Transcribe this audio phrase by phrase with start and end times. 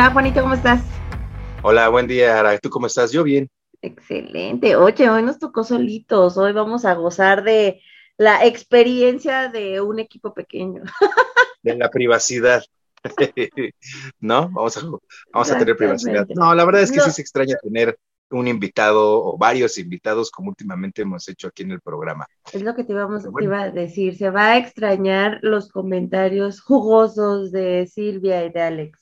[0.00, 0.80] Hola Juanito, ¿cómo estás?
[1.60, 2.56] Hola, buen día, Ara.
[2.56, 3.12] ¿Tú cómo estás?
[3.12, 3.50] Yo bien.
[3.82, 4.74] Excelente.
[4.74, 6.38] Oye, hoy nos tocó solitos.
[6.38, 7.82] Hoy vamos a gozar de
[8.16, 10.84] la experiencia de un equipo pequeño.
[11.62, 12.64] De la privacidad.
[14.20, 14.48] ¿No?
[14.48, 14.80] Vamos a,
[15.34, 16.26] vamos a tener privacidad.
[16.30, 17.98] No, la verdad es que sí se extraña tener
[18.30, 22.26] un invitado o varios invitados como últimamente hemos hecho aquí en el programa.
[22.54, 24.16] Es lo que te, íbamos, te iba a decir.
[24.16, 28.99] Se va a extrañar los comentarios jugosos de Silvia y de Alex.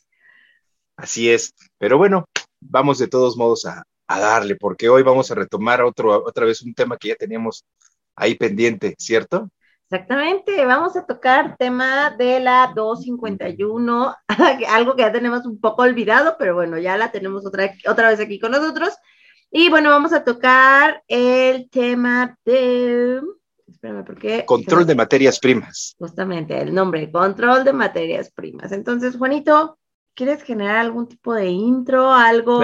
[0.98, 2.24] Así es, pero bueno,
[2.60, 6.74] vamos de todos modos a, darle, porque hoy vamos a retomar otro, otra vez un
[6.74, 7.64] tema que ya teníamos
[8.16, 9.48] ahí pendiente, ¿cierto?
[9.84, 14.16] Exactamente, vamos a tocar tema de la 251,
[14.69, 18.19] algo que ya tenemos un poco olvidado, pero bueno, ya la tenemos otra, otra vez
[18.19, 18.92] aquí con nosotros.
[19.52, 23.20] Y bueno, vamos a tocar el tema de...
[23.69, 24.44] Espérame, ¿por qué?
[24.44, 25.94] Control de materias primas.
[25.96, 28.72] Justamente, el nombre, control de materias primas.
[28.72, 29.77] Entonces, Juanito,
[30.19, 32.61] ¿Quieres generar algún tipo de intro, algo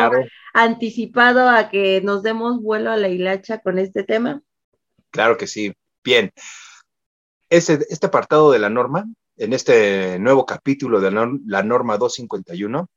[0.52, 4.42] anticipado a que nos demos vuelo a la hilacha con este tema?
[5.10, 5.72] Claro que sí.
[6.02, 6.32] Bien.
[7.48, 9.04] Este, este apartado de la norma,
[9.36, 12.88] en este nuevo capítulo de la, norma 251,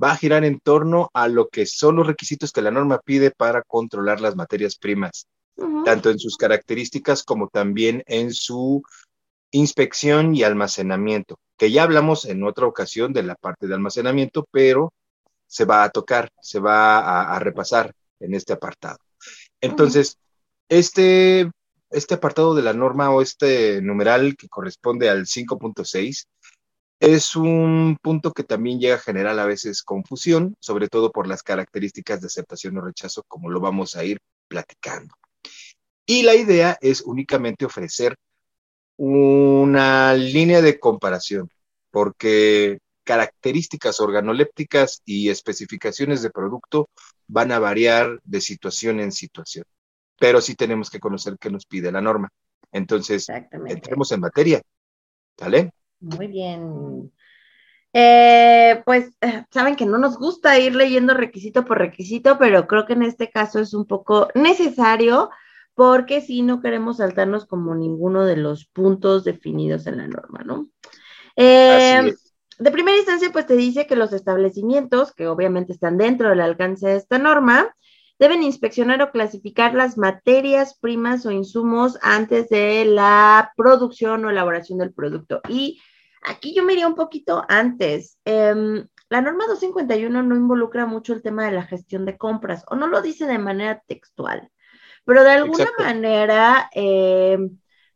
[0.00, 3.32] va a girar en torno a lo que son los requisitos que la norma pide
[3.32, 5.26] para controlar las materias primas,
[5.84, 8.80] tanto en sus características como también en su
[9.50, 14.92] inspección y almacenamiento, que ya hablamos en otra ocasión de la parte de almacenamiento, pero
[15.46, 18.98] se va a tocar, se va a, repasar en este apartado.
[19.60, 20.18] Entonces,
[20.68, 21.50] este,
[21.90, 26.26] este apartado de la norma o este numeral que corresponde al 5.6
[27.00, 31.42] es un punto que también llega a generar a veces confusión, sobre todo por las
[31.42, 34.18] características de aceptación o rechazo, como lo vamos a ir
[34.48, 35.14] platicando.
[36.04, 38.16] Y la idea es únicamente ofrecer
[38.98, 41.48] una línea de comparación,
[41.90, 46.90] porque características organolépticas y especificaciones de producto
[47.26, 49.64] van a variar de situación en situación,
[50.18, 52.28] pero sí tenemos que conocer qué nos pide la norma.
[52.70, 54.60] Entonces, entremos en materia.
[55.40, 55.70] ¿Vale?
[56.00, 57.12] Muy bien.
[57.92, 59.10] Eh, pues
[59.50, 63.30] saben que no nos gusta ir leyendo requisito por requisito, pero creo que en este
[63.30, 65.30] caso es un poco necesario
[65.78, 70.68] porque si no queremos saltarnos como ninguno de los puntos definidos en la norma, ¿no?
[71.36, 72.12] Eh,
[72.58, 76.88] de primera instancia, pues te dice que los establecimientos, que obviamente están dentro del alcance
[76.88, 77.76] de esta norma,
[78.18, 84.80] deben inspeccionar o clasificar las materias primas o insumos antes de la producción o elaboración
[84.80, 85.40] del producto.
[85.48, 85.80] Y
[86.24, 88.18] aquí yo me iría un poquito antes.
[88.24, 92.74] Em, la norma 251 no involucra mucho el tema de la gestión de compras, o
[92.74, 94.50] no lo dice de manera textual.
[95.08, 97.38] Pero de alguna manera, eh,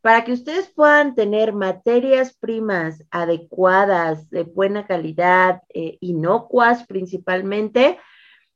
[0.01, 7.99] para que ustedes puedan tener materias primas adecuadas, de buena calidad, eh, inocuas principalmente,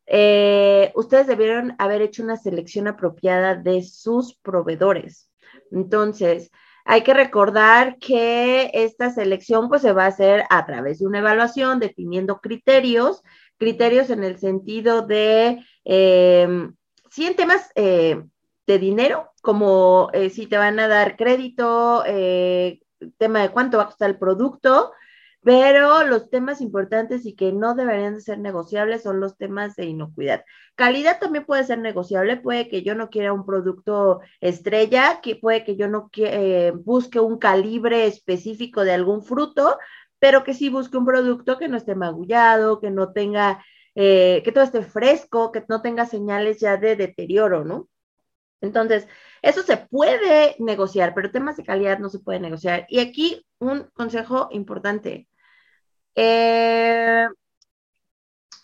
[0.07, 5.29] eh, ustedes debieron haber hecho una selección apropiada de sus proveedores.
[5.71, 6.49] Entonces,
[6.83, 11.19] hay que recordar que esta selección pues se va a hacer a través de una
[11.19, 13.21] evaluación, definiendo criterios,
[13.59, 17.71] criterios en el sentido de, sí, en temas
[18.67, 22.81] de dinero, como eh, si te van a dar crédito, eh,
[23.17, 24.91] tema de cuánto va a costar el producto,
[25.41, 29.85] pero los temas importantes y que no deberían de ser negociables son los temas de
[29.85, 30.43] inocuidad.
[30.75, 35.63] Calidad también puede ser negociable, puede que yo no quiera un producto estrella, que puede
[35.63, 39.77] que yo no eh, busque un calibre específico de algún fruto,
[40.19, 43.63] pero que sí busque un producto que no esté magullado, que no tenga,
[43.95, 47.87] que todo esté fresco, que no tenga señales ya de deterioro, ¿no?
[48.61, 49.07] Entonces,
[49.41, 52.85] eso se puede negociar, pero temas de calidad no se puede negociar.
[52.89, 55.27] Y aquí un consejo importante.
[56.15, 57.27] Eh,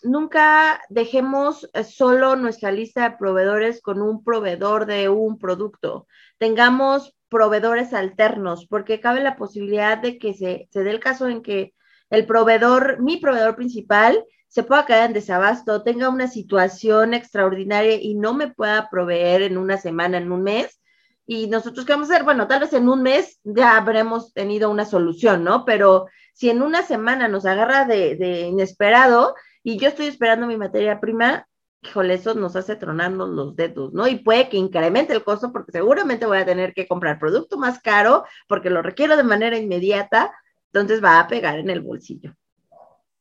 [0.02, 6.06] nunca dejemos solo nuestra lista de proveedores con un proveedor de un producto.
[6.38, 11.42] Tengamos proveedores alternos, porque cabe la posibilidad de que se, se dé el caso en
[11.42, 11.74] que
[12.10, 18.14] el proveedor, mi proveedor principal, se pueda caer en desabasto, tenga una situación extraordinaria y
[18.14, 20.80] no me pueda proveer en una semana, en un mes.
[21.26, 22.24] Y nosotros, ¿qué vamos a hacer?
[22.24, 25.64] Bueno, tal vez en un mes ya habremos tenido una solución, ¿no?
[25.64, 29.34] Pero si en una semana nos agarra de, de inesperado
[29.64, 31.48] y yo estoy esperando mi materia prima,
[31.82, 34.06] híjole, eso nos hace tronarnos los dedos, ¿no?
[34.06, 37.80] Y puede que incremente el costo porque seguramente voy a tener que comprar producto más
[37.80, 40.32] caro porque lo requiero de manera inmediata,
[40.66, 42.36] entonces va a pegar en el bolsillo.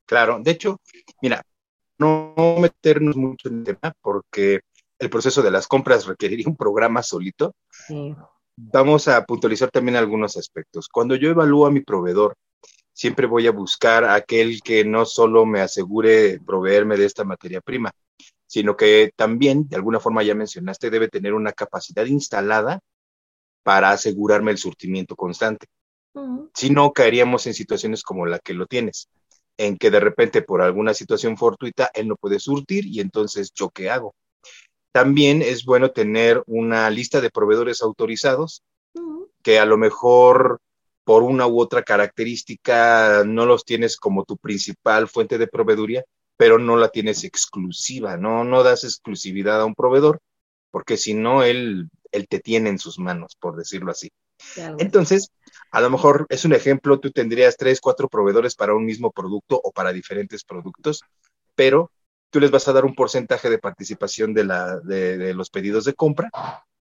[0.06, 0.80] Claro, de hecho,
[1.22, 1.44] mira,
[1.98, 4.62] no meternos mucho en el tema porque
[5.00, 7.56] el proceso de las compras requeriría un programa solito.
[7.70, 8.16] Sí.
[8.56, 10.88] Vamos a puntualizar también algunos aspectos.
[10.88, 12.36] Cuando yo evalúo a mi proveedor,
[12.94, 17.92] siempre voy a buscar aquel que no solo me asegure proveerme de esta materia prima,
[18.46, 22.80] sino que también, de alguna forma ya mencionaste, debe tener una capacidad instalada
[23.64, 25.68] para asegurarme el surtimiento constante.
[26.54, 29.10] Si no, caeríamos en situaciones como la que lo tienes,
[29.58, 33.70] en que de repente por alguna situación fortuita él no puede surtir y entonces yo
[33.70, 34.16] qué hago.
[34.92, 38.64] También es bueno tener una lista de proveedores autorizados
[39.42, 40.60] que a lo mejor
[41.04, 46.04] por una u otra característica no los tienes como tu principal fuente de proveeduría,
[46.38, 50.20] pero no la tienes exclusiva, no, no das exclusividad a un proveedor,
[50.72, 54.12] porque si no, él, él te tiene en sus manos, por decirlo así.
[54.78, 55.30] Entonces,
[55.74, 59.60] a lo mejor es un ejemplo, tú tendrías tres, cuatro proveedores para un mismo producto
[59.62, 61.02] o para diferentes productos,
[61.56, 61.92] pero
[62.30, 66.30] tú les vas a dar un porcentaje de participación de, los pedidos de compra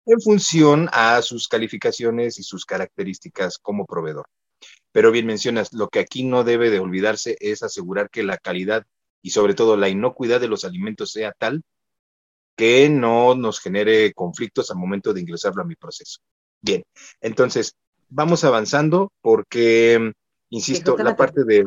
[0.05, 4.27] en función a sus calificaciones y sus características como proveedor.
[4.93, 8.85] Pero bien mencionas, lo que aquí no debe de olvidarse es asegurar que la calidad
[9.21, 11.63] y sobre todo la inocuidad de los alimentos sea tal
[12.55, 16.21] que no nos genere conflictos al momento de ingresarlo a mi proceso.
[16.61, 16.81] Bien,
[17.19, 17.75] entonces
[18.09, 20.13] vamos avanzando porque,
[20.49, 21.65] insisto, la parte de,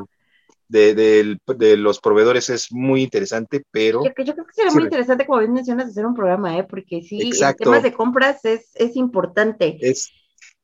[0.68, 4.04] de, los proveedores es muy interesante, pero...
[4.04, 6.64] Yo, creo que sería muy interesante, como bien mencionas, hacer un programa, ¿eh?
[6.64, 9.78] porque sí, el tema de compras es, es importante.
[9.80, 10.10] Es,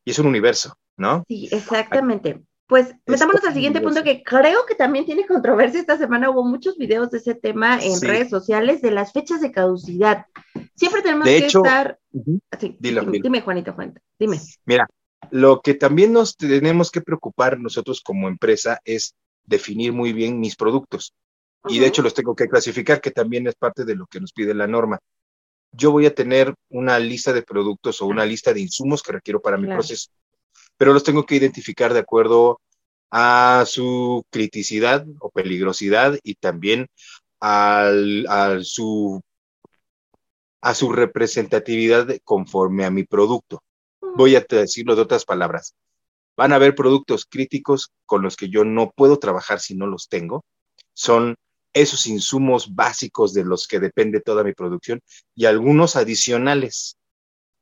[0.05, 1.25] y es un universo, ¿no?
[1.29, 2.43] Sí, exactamente.
[2.67, 5.81] Pues metámonos al siguiente punto que creo que también tiene controversia.
[5.81, 9.51] Esta semana hubo muchos videos de ese tema en redes sociales de las fechas de
[9.51, 10.27] caducidad.
[10.75, 11.99] Siempre tenemos que estar.
[12.79, 14.39] dime, Juanito, Juanito, dime.
[14.67, 14.87] Mira,
[15.31, 20.57] lo que también nos tenemos que preocupar nosotros como empresa es definir muy bien mis
[20.57, 21.15] productos.
[21.69, 24.33] Y de hecho los tengo que clasificar, que también es parte de lo que nos
[24.33, 25.01] pide la norma.
[25.73, 29.41] Yo voy a tener una lista de productos o una lista de insumos que requiero
[29.41, 30.11] para mi proceso
[30.79, 32.61] pero los tengo que identificar de acuerdo
[33.11, 36.87] a su criticidad o peligrosidad y también
[37.41, 39.21] al, a, su,
[40.61, 43.63] a su representatividad conforme a mi producto.
[44.17, 45.75] Voy a decirlo de otras palabras.
[46.37, 50.09] Van a haber productos críticos con los que yo no puedo trabajar si no los
[50.09, 50.45] tengo.
[50.95, 51.37] Son
[51.73, 55.01] esos insumos básicos de los que depende toda mi producción
[55.35, 56.97] y algunos adicionales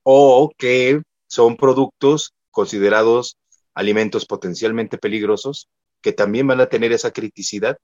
[0.02, 3.36] o que son productos considerados
[3.74, 5.68] alimentos potencialmente peligrosos,
[6.00, 7.76] que también van a tener esa criticidad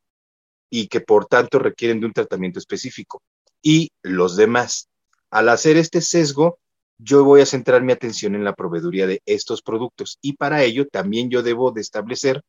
[0.71, 3.23] y que por tanto requieren de un tratamiento específico.
[3.61, 4.89] Y los demás.
[5.31, 6.59] Al hacer este sesgo,
[7.03, 10.87] yo voy a centrar mi atención en la proveeduría de estos productos y para ello
[10.87, 12.43] también yo debo de establecer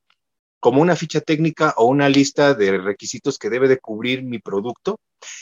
[0.60, 4.98] como una ficha técnica o una lista de requisitos que debe de cubrir mi producto,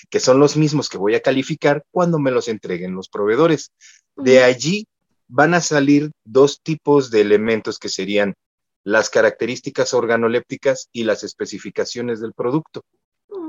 [0.10, 3.72] que son los mismos que voy a calificar cuando me los entreguen los proveedores.
[4.16, 4.88] De allí
[5.28, 8.34] van a salir dos tipos de elementos que serían
[8.84, 12.82] las características organolépticas y las especificaciones del producto.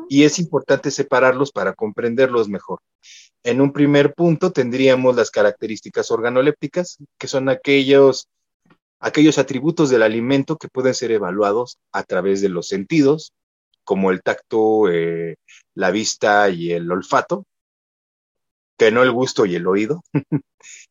[0.08, 2.80] Y es importante separarlos para comprenderlos mejor.
[3.44, 8.28] En un primer punto tendríamos las características organolépticas, que son aquellos,
[9.00, 13.32] aquellos atributos del alimento que pueden ser evaluados a través de los sentidos,
[13.84, 15.36] como el tacto, eh,
[15.74, 17.44] la vista y el olfato,
[18.78, 20.02] que no el gusto y el oído,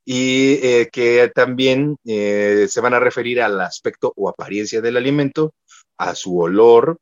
[0.06, 5.53] y eh, que también eh, se van a referir al aspecto o apariencia del alimento,
[5.98, 6.98] a su olor,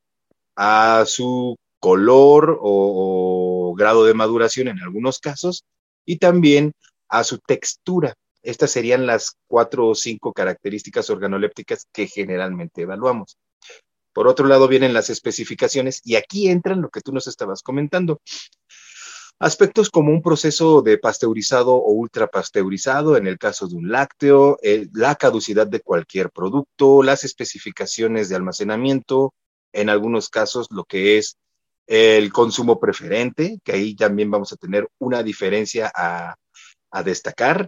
[0.56, 5.64] a su color o, grado de maduración en algunos casos,
[6.06, 6.74] y también
[7.08, 8.14] a su textura.
[8.42, 13.38] Estas serían las cuatro o cinco características organolépticas que generalmente evaluamos.
[14.14, 18.22] Por otro lado vienen las especificaciones y aquí entran lo que tú nos estabas comentando.
[19.42, 24.58] Aspectos como un proceso de pasteurizado o ultrapasteurizado en el caso de un lácteo,
[24.94, 29.34] la caducidad de cualquier producto, las especificaciones de almacenamiento,
[29.72, 31.38] en algunos casos lo que es
[31.90, 36.36] el consumo preferente, que ahí también vamos a tener una diferencia a,
[37.04, 37.68] destacar,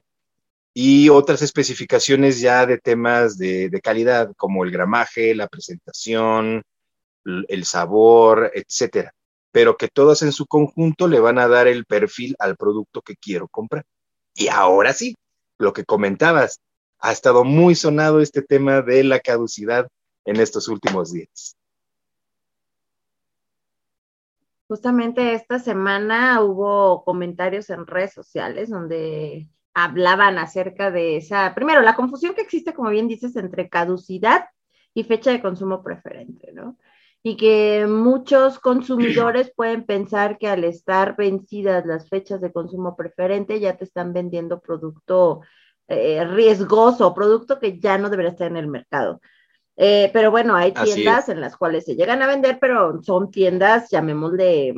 [0.73, 6.61] y otras especificaciones ya de temas de, de, calidad, como el gramaje, la presentación,
[7.25, 9.11] el sabor, etcétera.
[9.51, 13.15] pero que todas en su conjunto le van a dar el perfil al producto que
[13.17, 13.85] quiero comprar.
[14.35, 15.15] Y ahora sí,
[15.57, 16.61] lo que comentabas,
[16.99, 19.87] ha estado muy sonado este tema de la caducidad
[20.25, 21.57] en estos últimos días.
[24.71, 31.97] Justamente esta semana hubo comentarios en redes sociales donde hablaban acerca de esa, primero, la
[31.97, 34.45] confusión que existe, como bien dices, entre caducidad
[34.93, 36.77] y fecha de consumo preferente, ¿no?
[37.21, 43.59] Y que muchos consumidores pueden pensar que al estar vencidas las fechas de consumo preferente
[43.59, 45.41] ya te están vendiendo producto
[45.89, 49.19] eh, riesgoso, producto que ya no debería estar en el mercado.
[49.77, 53.89] Eh, pero bueno, hay tiendas en las cuales se llegan a vender, pero son tiendas,
[53.89, 54.73] llamémosle,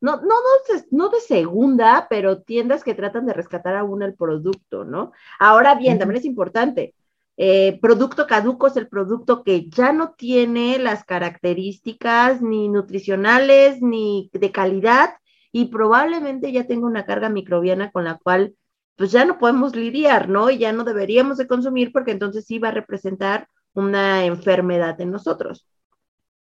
[0.00, 4.14] no, no, no, de, no de segunda, pero tiendas que tratan de rescatar aún el
[4.14, 5.12] producto, ¿no?
[5.38, 6.94] Ahora bien, también es importante,
[7.42, 14.28] eh, producto caduco es el producto que ya no tiene las características ni nutricionales ni
[14.34, 15.14] de calidad
[15.50, 18.54] y probablemente ya tenga una carga microbiana con la cual
[18.96, 20.50] pues ya no podemos lidiar, ¿no?
[20.50, 25.10] Y ya no deberíamos de consumir porque entonces sí va a representar una enfermedad en
[25.10, 25.66] nosotros.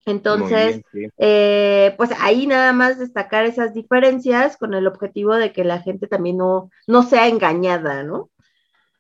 [0.06, 0.82] Entonces,
[1.18, 6.06] eh, pues ahí nada más destacar esas diferencias con el objetivo de que la gente
[6.06, 8.30] también no, no sea engañada, ¿no?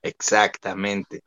[0.02, 1.22] Exactamente.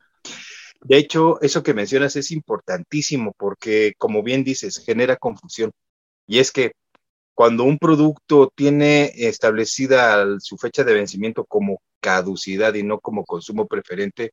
[0.82, 5.72] De hecho, eso que mencionas es importantísimo porque, como bien dices, genera confusión.
[6.26, 6.72] Y es que
[7.34, 13.66] cuando un producto tiene establecida su fecha de vencimiento como caducidad y no como consumo
[13.66, 14.32] preferente,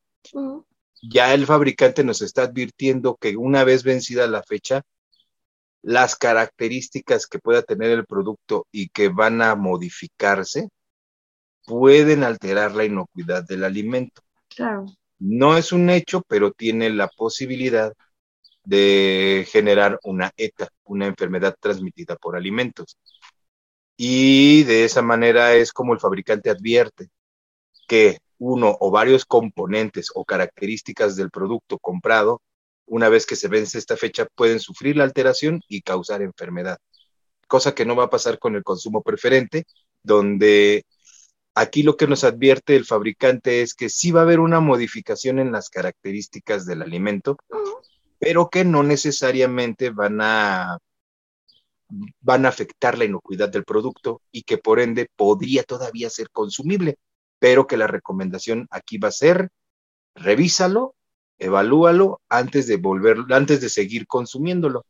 [1.02, 4.84] ya el fabricante nos está advirtiendo que una vez vencida la fecha,
[5.82, 10.70] las características que pueda tener el producto y que van a modificarse
[11.66, 14.22] pueden alterar la inocuidad del alimento.
[14.50, 14.86] Claro.
[15.20, 17.94] No es un hecho, pero tiene la posibilidad
[18.64, 22.98] de generar una ETA, una enfermedad transmitida por alimentos.
[23.96, 27.10] Y de esa manera es como el fabricante advierte
[27.88, 32.42] que uno o varios componentes o características del producto comprado
[32.88, 36.80] una vez que se vence esta fecha, pueden sufrir la alteración y causar enfermedad.
[37.48, 39.66] Cosa que no va a pasar con el consumo preferente,
[40.04, 40.86] donde
[41.54, 45.40] aquí lo que nos advierte el fabricante es que sí va a haber una modificación
[45.40, 47.38] en las características del alimento,
[48.20, 50.78] pero que no necesariamente van a
[52.20, 56.98] van a afectar la inocuidad del producto y que por ende podría todavía ser consumible,
[57.40, 59.50] pero que la recomendación aquí va a ser
[60.16, 60.96] revísalo
[61.38, 62.82] evalúalo antes de
[63.30, 64.86] antes de seguir consumiéndolo.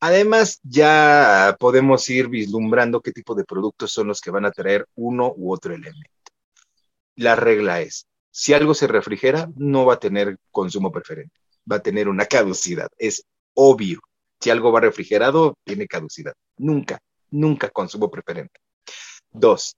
[0.00, 4.86] Además, ya podemos ir vislumbrando qué tipo de productos son los que van a traer
[4.96, 6.10] uno u otro elemento.
[7.14, 11.38] La regla es, si algo se refrigera, no va a tener consumo preferente,
[11.70, 13.24] va a tener una caducidad, es
[13.54, 14.00] obvio.
[14.40, 16.34] Si algo va refrigerado, tiene caducidad.
[16.56, 16.98] Nunca,
[17.30, 18.58] nunca consumo preferente.
[19.30, 19.76] Dos,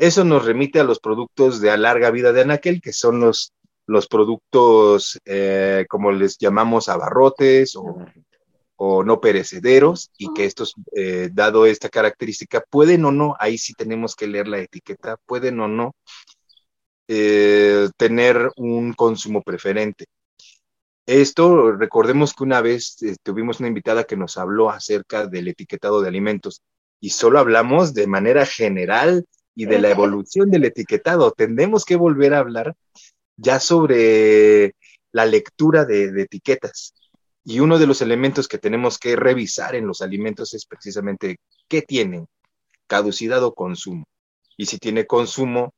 [0.00, 3.52] eso nos remite a los productos de larga vida de Anaquel, que son los
[3.90, 11.66] los productos, eh, como les llamamos, abarrotes o, no perecederos, y que estos, eh, dado
[11.66, 15.94] esta característica, pueden o no, ahí sí tenemos que leer la etiqueta, pueden o no
[17.08, 20.06] eh, tener un consumo preferente.
[21.04, 26.08] Esto, recordemos que una vez tuvimos una invitada que nos habló acerca del etiquetado de
[26.08, 26.62] alimentos
[27.00, 31.32] y solo hablamos de manera general y de la evolución del etiquetado.
[31.32, 32.74] Tendremos que volver a hablar
[33.36, 34.74] ya sobre
[35.12, 36.94] la lectura de, etiquetas.
[37.44, 41.38] Y uno de los elementos que tenemos que revisar en los alimentos es precisamente
[41.68, 42.26] qué tienen,
[42.86, 44.04] caducidad o consumo.
[44.56, 45.74] Y si tiene consumo,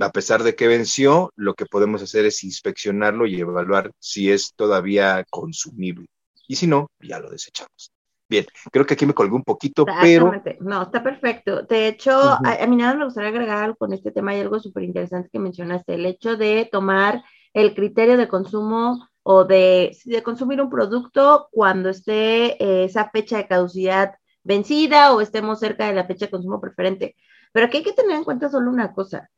[0.00, 4.52] a pesar de que venció, lo que podemos hacer es inspeccionarlo y evaluar si es
[4.56, 6.06] todavía consumible.
[6.48, 7.92] Y si no, ya lo desechamos.
[8.28, 10.32] Bien, creo que aquí me colgué un poquito, pero...
[10.60, 11.62] No, está perfecto.
[11.62, 14.82] De hecho, a, mí nada me gustaría agregar algo con este tema y algo súper
[14.82, 20.60] interesante que mencionaste, el hecho de tomar el criterio de consumo o de, de consumir
[20.60, 26.06] un producto cuando esté eh, esa fecha de caducidad vencida o estemos cerca de la
[26.06, 27.16] fecha de consumo preferente.
[27.52, 29.30] Pero aquí hay que tener en cuenta solo una cosa,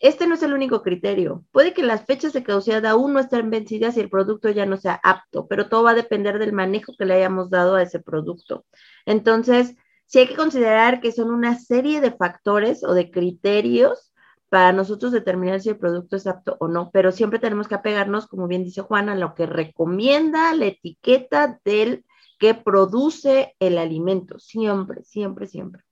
[0.00, 1.44] este no es el único criterio.
[1.50, 4.76] Puede que las fechas de caducidad aún no estén vencidas y el producto ya no
[4.76, 8.00] sea apto, pero todo va a depender del manejo que le hayamos dado a ese
[8.00, 8.66] producto.
[9.06, 9.76] Entonces,
[10.06, 14.12] sí hay que considerar que son una serie de factores o de criterios
[14.50, 18.26] para nosotros determinar si el producto es apto o no, pero siempre tenemos que apegarnos,
[18.26, 22.04] como bien dice Juan, a lo que recomienda la etiqueta del
[22.38, 24.38] que produce el alimento.
[24.38, 25.82] Siempre, siempre, siempre.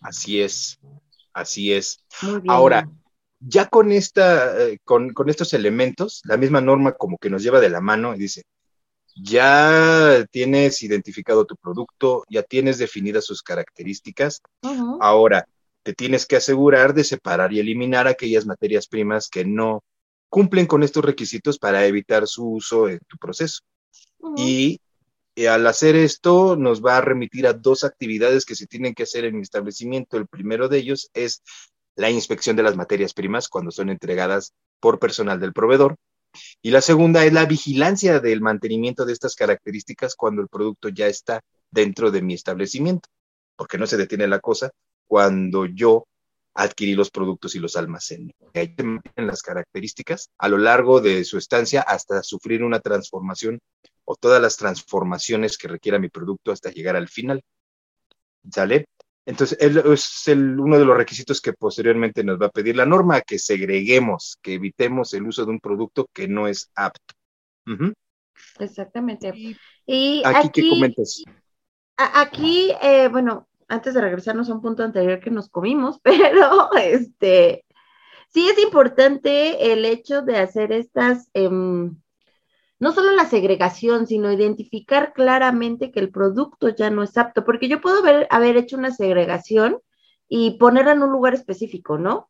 [0.00, 0.80] Así es,
[1.32, 2.04] así es.
[2.48, 2.88] Ahora,
[3.40, 7.70] ya con, esta, eh, con, estos elementos, la misma norma como que nos lleva de
[7.70, 8.44] la mano y dice,
[9.14, 14.40] ya tienes identificado tu producto, ya tienes definidas sus características.
[15.00, 15.46] Ahora,
[15.82, 19.82] te tienes que asegurar de separar y eliminar aquellas materias primas que no
[20.28, 23.60] cumplen con estos requisitos para evitar su uso en tu proceso.
[24.36, 24.80] Y
[25.34, 29.04] eh, al hacer esto nos va a remitir a dos actividades que se tienen que
[29.04, 30.16] hacer en mi establecimiento.
[30.16, 31.42] El primero de ellos es
[31.96, 35.96] la inspección de las materias primas cuando son entregadas por personal del proveedor.
[36.62, 41.06] Y la segunda es la vigilancia del mantenimiento de estas características cuando el producto ya
[41.06, 43.08] está dentro de mi establecimiento,
[43.56, 44.70] porque no se detiene la cosa
[45.06, 46.06] cuando yo
[46.54, 48.32] adquirí los productos y los almaceno.
[48.54, 53.58] Ahí se mantienen las características a lo largo de su estancia hasta sufrir una transformación
[54.04, 57.42] o todas las transformaciones que requiera mi producto hasta llegar al final.
[58.50, 58.86] ¿Sale?
[59.24, 63.20] Entonces, es el, uno de los requisitos que posteriormente nos va a pedir la norma,
[63.20, 67.14] que segreguemos, que evitemos el uso de un producto que no es apto.
[68.58, 69.32] Exactamente.
[69.86, 71.22] Y, aquí, ¿qué comentas?
[71.96, 77.64] Aquí, eh, bueno, antes de regresarnos a un punto anterior que nos comimos, pero este,
[78.28, 81.28] sí es importante el hecho de hacer estas...
[81.34, 81.96] Em,
[82.78, 87.68] no solo la segregación, sino identificar claramente que el producto ya no es apto, porque
[87.68, 89.78] yo puedo haber hecho una segregación
[90.28, 92.28] y ponerla en un lugar específico, ¿no?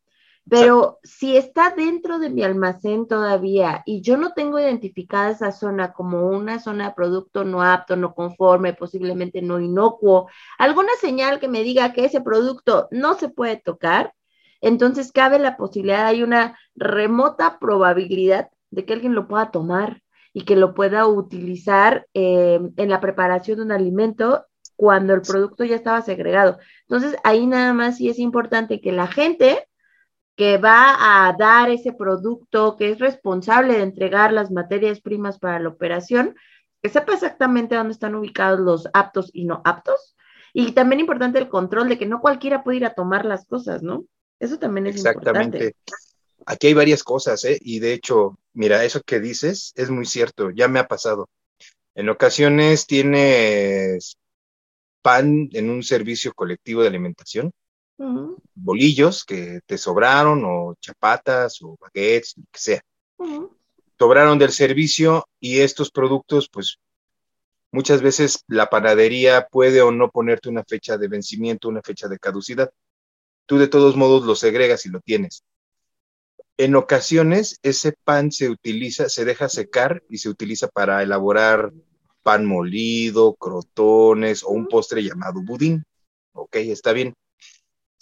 [0.49, 5.93] Pero si está dentro de mi almacén todavía y yo no tengo identificada esa zona
[5.93, 11.47] como una zona de producto no apto, no conforme, posiblemente no inocuo, alguna señal que
[11.47, 14.13] me diga que ese producto no se puede tocar,
[14.59, 20.01] entonces cabe la posibilidad, hay una remota probabilidad de que alguien lo pueda tomar
[20.33, 24.45] y que lo pueda utilizar eh, en la preparación de un alimento
[24.75, 26.57] cuando el producto ya estaba segregado.
[26.81, 29.67] Entonces, ahí nada más sí es importante que la gente
[30.35, 35.59] que va a dar ese producto, que es responsable de entregar las materias primas para
[35.59, 36.35] la operación,
[36.81, 40.15] que sepa exactamente dónde están ubicados los aptos y no aptos.
[40.53, 43.83] Y también importante el control de que no cualquiera puede ir a tomar las cosas,
[43.83, 44.05] ¿no?
[44.39, 45.75] Eso también es importante.
[46.45, 47.57] Aquí hay varias cosas, ¿eh?
[47.61, 51.29] Y de hecho, mira, eso que dices es muy cierto, ya me ha pasado.
[51.95, 54.17] En ocasiones tienes
[55.01, 57.51] pan en un servicio colectivo de alimentación,
[58.55, 62.81] bolillos que te sobraron, o chapatas, o baguettes, lo que sea.
[63.97, 66.77] Sobraron del servicio y estos productos, pues
[67.71, 72.19] muchas veces la panadería puede o no ponerte una fecha de vencimiento, una fecha de
[72.19, 72.71] caducidad.
[73.45, 75.43] Tú de todos modos lo segregas y lo tienes.
[76.57, 81.71] En ocasiones ese pan se utiliza, se deja secar y se utiliza para elaborar
[82.21, 85.83] pan molido, crotones o un postre llamado budín.
[86.33, 87.13] Ok, está bien.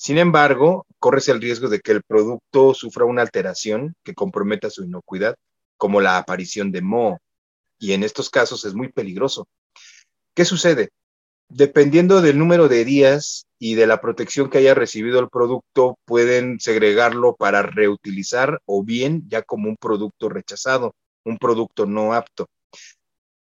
[0.01, 4.83] Sin embargo, corres el riesgo de que el producto sufra una alteración que comprometa su
[4.83, 5.35] inocuidad,
[5.77, 7.19] como la aparición de moho.
[7.77, 9.47] Y en estos casos es muy peligroso.
[10.33, 10.89] ¿Qué sucede?
[11.49, 16.59] Dependiendo del número de días y de la protección que haya recibido el producto, pueden
[16.59, 22.47] segregarlo para reutilizar o bien ya como un producto rechazado, un producto no apto.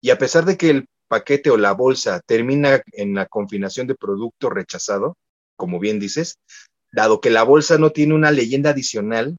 [0.01, 3.95] Y a pesar de que el paquete o la bolsa termina en la confinación de
[3.95, 5.19] producto rechazado,
[5.57, 6.39] como bien dices,
[6.93, 9.37] dado que la bolsa no tiene una leyenda adicional,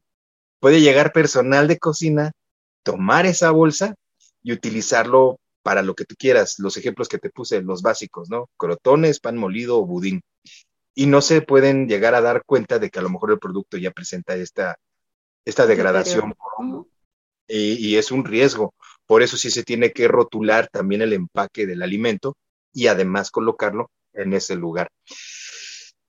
[0.60, 2.32] puede llegar personal de cocina,
[2.82, 3.94] tomar esa bolsa
[4.42, 8.48] y utilizarlo para lo que tú quieras, los ejemplos que te puse, los básicos, ¿no?
[8.56, 10.22] Crotones, pan molido o budín.
[10.94, 13.76] Y no se pueden llegar a dar cuenta de que a lo mejor el producto
[13.76, 14.78] ya presenta esta,
[15.44, 16.34] esta degradación.
[17.46, 18.74] Y, y, es un riesgo.
[19.06, 22.36] Por eso sí se tiene que rotular también el empaque del alimento
[22.72, 24.88] y además colocarlo en ese lugar.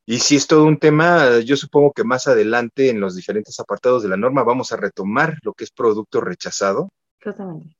[0.10, 4.02] Y si es todo un tema, yo supongo que más adelante en los diferentes apartados
[4.02, 6.91] de la norma vamos a retomar lo que es producto rechazado.
[7.19, 7.78] Exactamente.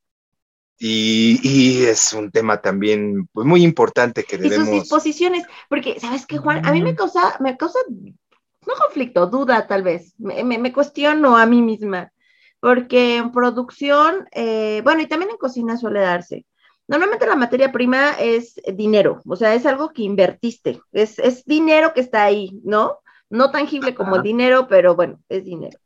[0.78, 4.68] Y, es un tema también pues, muy importante que debemos...
[4.68, 6.64] Y sus disposiciones, porque, ¿sabes qué, Juan?
[6.64, 11.46] A mí me causa, me causa, no conflicto, duda tal vez, me, me, cuestiono a
[11.46, 12.12] mí misma,
[12.60, 16.46] porque en producción, eh, bueno, y también en cocina suele darse.
[16.90, 21.92] Normalmente la materia prima es dinero, o sea, es algo que invertiste, es, es dinero
[21.94, 22.98] que está ahí, ¿no?
[23.28, 25.78] No tangible como el dinero, pero bueno, es dinero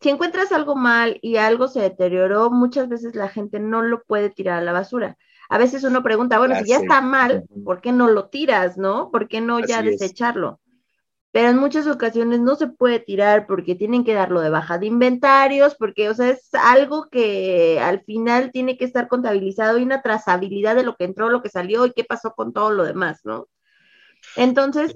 [0.00, 4.30] si encuentras algo mal y algo se deterioró, muchas veces la gente no lo puede
[4.30, 5.16] tirar a la basura.
[5.48, 9.10] A veces uno pregunta, bueno, si ya está mal, ¿por qué no lo tiras, no?
[9.10, 10.60] ¿Por qué no ya desecharlo?
[11.30, 14.86] Pero en muchas ocasiones no se puede tirar porque tienen que darlo de baja de
[14.86, 20.02] inventarios, porque, o sea, es algo que al final tiene que estar contabilizado y una
[20.02, 23.20] trazabilidad de lo que entró, lo que salió y qué pasó con todo lo demás,
[23.24, 23.46] ¿no?
[24.36, 24.94] Entonces,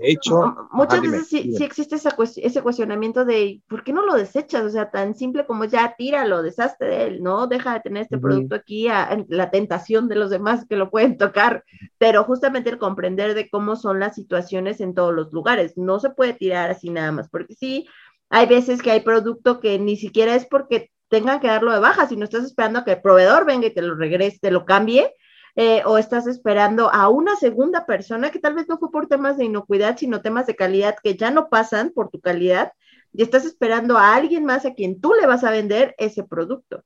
[0.71, 4.65] muchas veces sí, existe ese cuestionamiento de ¿por qué no lo desechas?
[4.65, 7.47] O sea, tan simple como ya tíralo, deshazte de él, ¿no?
[7.47, 11.17] Deja de tener este producto aquí a, la tentación de los demás que lo pueden
[11.19, 11.65] tocar,
[11.99, 16.11] pero justamente el comprender de cómo son las situaciones en todos los lugares, no se
[16.11, 17.87] puede tirar así nada más, porque sí,
[18.31, 22.09] hay veces que hay producto que ni siquiera es porque tengan que darlo de baja,
[22.09, 25.13] sino estás esperando a que el proveedor venga y te lo regrese, te lo cambie,
[25.55, 29.37] eh, o estás esperando a una segunda persona que tal vez no fue por temas
[29.37, 32.73] de inocuidad, sino temas de calidad que ya no pasan por tu calidad,
[33.12, 36.83] y estás esperando a alguien más a quien tú le vas a vender ese producto.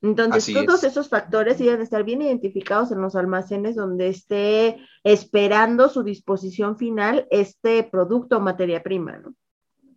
[0.00, 6.04] Entonces, todos esos factores deben estar bien identificados en los almacenes donde esté esperando su
[6.04, 9.34] disposición final este producto o materia prima, ¿no?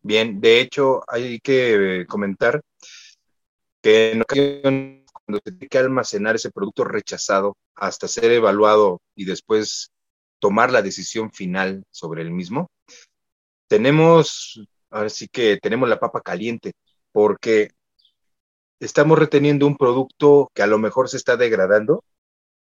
[0.02, 2.62] Bien, de hecho, hay que comentar
[3.82, 9.26] que en ocasiones cuando se tiene que almacenar ese producto rechazado hasta ser evaluado y
[9.26, 9.92] después
[10.40, 12.70] tomar la decisión final sobre el mismo,
[13.68, 16.74] tenemos, ahora sí que tenemos la papa caliente,
[17.12, 17.72] porque
[18.80, 22.04] estamos reteniendo un producto que a lo mejor se está degradando.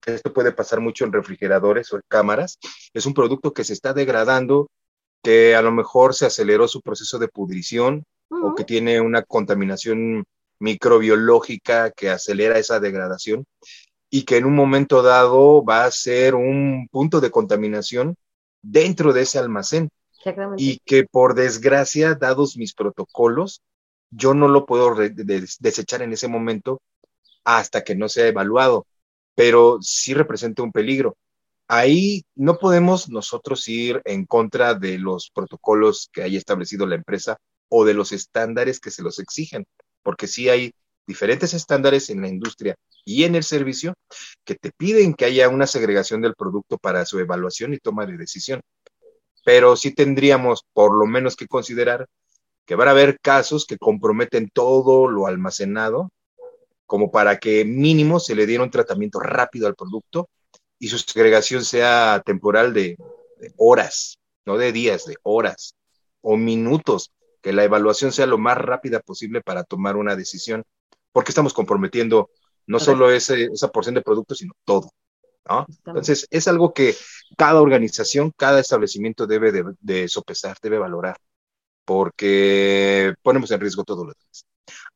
[0.06, 2.58] Esto puede pasar mucho en refrigeradores o en cámaras.
[2.92, 4.68] Es un producto que se está degradando,
[5.22, 10.24] que a lo mejor se aceleró su proceso de pudrición o que tiene una contaminación
[10.58, 13.46] microbiológica que acelera esa degradación
[14.10, 18.16] y que en un momento dado va a ser un punto de contaminación
[18.62, 19.90] dentro de ese almacén.
[20.56, 23.60] Y que por desgracia, dados mis protocolos,
[24.10, 26.80] yo no lo puedo desechar en ese momento
[27.44, 28.86] hasta que no sea evaluado,
[29.34, 31.16] pero sí representa un peligro.
[31.66, 37.38] Ahí no podemos nosotros ir en contra de los protocolos que haya establecido la empresa
[37.68, 39.66] o de los estándares que se los exigen
[40.04, 40.72] porque sí hay
[41.06, 43.94] diferentes estándares en la industria y en el servicio
[44.44, 48.16] que te piden que haya una segregación del producto para su evaluación y toma de
[48.16, 48.60] decisión.
[49.44, 52.06] Pero sí tendríamos por lo menos que considerar
[52.64, 56.10] que van a haber casos que comprometen todo lo almacenado
[56.86, 60.28] como para que mínimo se le diera un tratamiento rápido al producto
[60.78, 62.96] y su segregación sea temporal de,
[63.38, 65.74] de horas, no de días, de horas
[66.20, 67.12] o minutos,
[67.44, 70.64] que la evaluación sea lo más rápida posible para tomar una decisión,
[71.12, 72.30] porque estamos comprometiendo
[72.66, 74.90] no solo ese, esa porción de productos, sino todo.
[75.46, 75.66] ¿no?
[75.84, 76.96] Entonces, es algo que
[77.36, 81.18] cada organización, cada establecimiento debe de, sopesar, debe valorar,
[81.84, 84.46] porque ponemos en riesgo todo lo demás.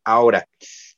[0.02, 0.46] Ahora,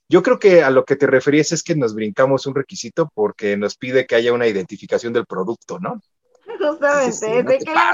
[0.09, 3.57] yo creo que a lo que te referías es que nos brincamos un requisito porque
[3.57, 6.01] nos pide que haya una identificación del producto, ¿no?
[6.61, 7.93] Justamente, de que, la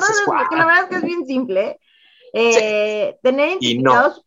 [0.50, 1.68] que, la verdad, es que es bien simple.
[1.70, 1.78] Eh,
[3.22, 4.22] tener identificados.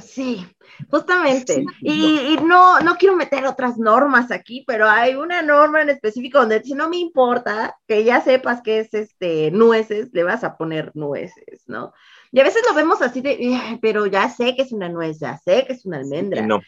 [0.00, 0.46] Sí,
[0.88, 1.64] justamente.
[1.80, 6.62] y, no, no quiero meter otras normas aquí, pero hay una norma en específico donde
[6.62, 10.92] si no me importa que ya sepas que es este nueces, le vas a poner
[10.94, 11.92] nueces, ¿no?
[12.30, 15.36] Y a veces lo vemos así de, pero ya sé que es una nuez, ya
[15.38, 16.46] sé que es una almendra.
[16.46, 16.60] no.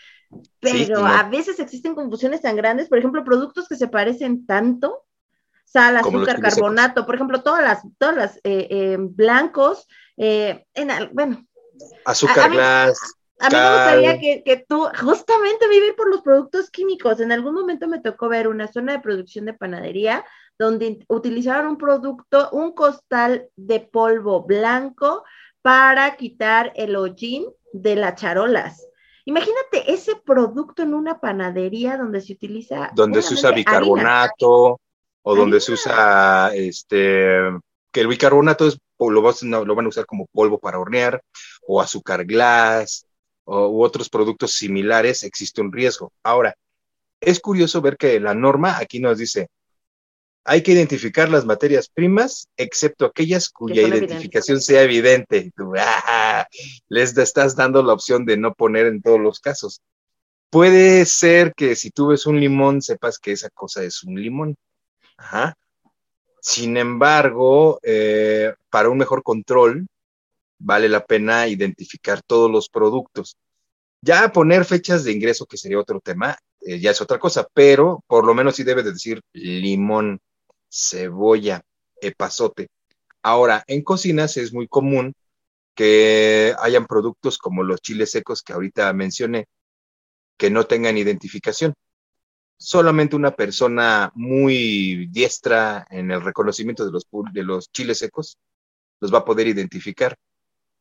[0.60, 5.04] Pero a veces existen confusiones tan grandes, por ejemplo, productos que se parecen tanto
[5.64, 11.46] sal, azúcar, carbonato, por ejemplo, todas las, todas las eh, eh, blancos, eh, en, bueno.
[12.04, 12.98] Azúcar glass.
[13.40, 17.18] A mí me gustaría que, que, tú, justamente vivir por los productos químicos.
[17.18, 20.24] En algún momento me tocó ver una zona de producción de panadería
[20.58, 25.24] donde utilizaron un producto, un costal de polvo blanco
[25.60, 28.86] para quitar el hollín de las charolas.
[29.24, 32.90] Imagínate ese producto en una panadería donde se utiliza.
[32.94, 34.80] Donde se usa bicarbonato,
[35.22, 37.38] o donde se usa este,
[37.92, 41.22] que el bicarbonato es, lo, lo van a usar como polvo para hornear,
[41.66, 43.06] o azúcar glass,
[43.44, 46.12] o, u otros productos similares, existe un riesgo.
[46.22, 46.54] Ahora,
[47.20, 49.48] es curioso ver que la norma aquí nos dice,
[50.44, 55.52] hay que identificar las materias primas, excepto aquellas cuya identificación sea evidente.
[55.78, 56.48] Ah,
[56.88, 59.80] les estás dando la opción de no poner en todos los casos.
[60.50, 64.56] Puede ser que si tú ves un limón, sepas que esa cosa es un limón.
[66.40, 69.86] Sin embargo, eh, para un mejor control,
[70.58, 73.36] vale la pena identificar todos los productos.
[74.00, 78.02] Ya poner fechas de ingreso, que sería otro tema, eh, ya es otra cosa, pero
[78.06, 80.20] por lo menos sí debe de decir limón,
[80.68, 81.62] cebolla,
[82.00, 82.68] epazote.
[83.22, 85.14] Ahora, en cocinas es muy común
[85.74, 89.46] que hayan productos como los chiles secos que ahorita mencioné,
[90.36, 91.74] que no tengan identificación
[92.62, 98.38] solamente una persona muy diestra en el reconocimiento de los, de los chiles secos
[99.00, 100.16] los va a poder identificar.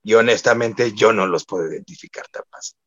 [0.04, 2.78] Y honestamente yo no los puedo identificar tan fácil.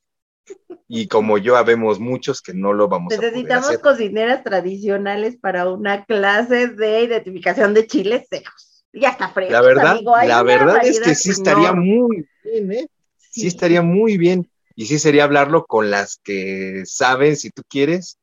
[0.86, 5.68] Y como yo habemos muchos que no lo vamos a poder Necesitamos cocineras tradicionales para
[5.68, 8.84] una clase de identificación de chiles secos.
[8.92, 9.52] Ya está fresco.
[9.52, 12.88] La verdad, la verdad es que sí estaría muy bien, ¿eh?
[13.18, 14.48] sí estaría muy bien.
[14.76, 18.18] Y sí sería hablarlo con las que saben, si tú quieres,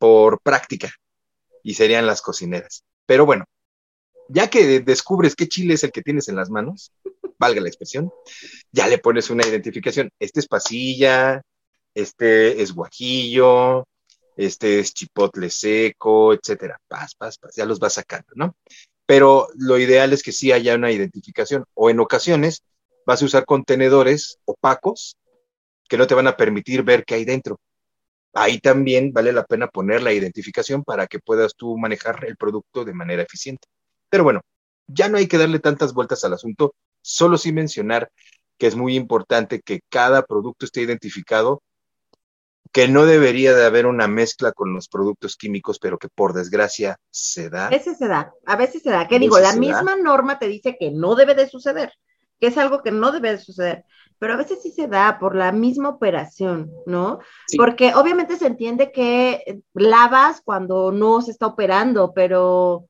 [0.00, 0.90] por práctica.
[1.62, 2.84] Y serían las cocineras.
[3.06, 3.44] Pero bueno,
[4.28, 6.92] ya que descubres qué chile es el que tienes en las manos,
[7.38, 8.10] valga la expresión,
[8.72, 10.10] ya le pones una identificación.
[10.18, 11.42] Este es pasilla,
[11.94, 13.84] este es guajillo,
[14.36, 16.78] este es chipotle seco, etcétera.
[16.88, 18.56] Paz, paz, paz, ya los vas sacando, ¿no?
[19.04, 21.64] Pero lo ideal es que sí haya una identificación.
[21.74, 22.62] O en ocasiones
[23.04, 25.16] vas a usar contenedores opacos
[25.88, 27.58] que no te van a permitir ver qué hay dentro.
[28.32, 32.84] Ahí también vale la pena poner la identificación para que puedas tú manejar el producto
[32.84, 33.66] de manera eficiente.
[34.08, 34.40] Pero bueno,
[34.86, 38.10] ya no hay que darle tantas vueltas al asunto, solo sí mencionar
[38.58, 41.62] que es muy importante que cada producto esté identificado,
[42.72, 46.98] que no debería de haber una mezcla con los productos químicos, pero que por desgracia
[47.10, 47.66] se da.
[47.66, 49.08] A veces se da, a veces se da.
[49.08, 49.40] ¿Qué digo?
[49.40, 51.92] La misma norma te dice que no debe de suceder,
[52.40, 53.84] que es algo que no debe de suceder
[54.20, 57.20] pero a veces sí se da por la misma operación, ¿no?
[57.56, 62.84] Porque obviamente se entiende que lavas cuando no se está operando, pero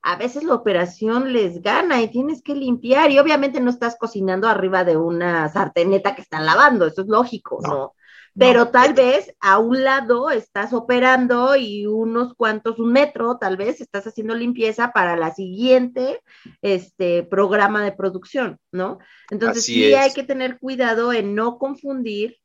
[0.00, 4.46] a veces la operación les gana y tienes que limpiar y obviamente no estás cocinando
[4.46, 7.94] arriba de una sarteneta que están lavando, eso es lógico, ¿no?
[8.38, 13.80] Pero tal vez a un lado estás operando y unos cuantos, un metro tal vez,
[13.80, 16.20] estás haciendo limpieza para la siguiente
[16.60, 18.98] este, programa de producción, ¿no?
[19.30, 22.36] Entonces sí hay que tener cuidado en no confundir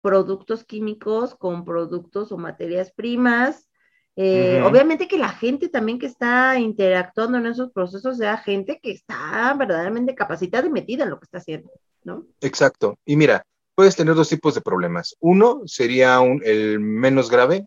[0.00, 3.68] productos químicos con productos o materias primas.
[4.14, 8.90] Eh, obviamente que la gente también que está interactuando en esos procesos sea gente que
[8.90, 11.70] está verdaderamente capacitada y metida en lo que está haciendo,
[12.04, 12.26] ¿no?
[12.42, 12.98] Exacto.
[13.06, 15.16] Y mira, puedes tener dos tipos de problemas.
[15.20, 17.66] Uno sería el menos grave,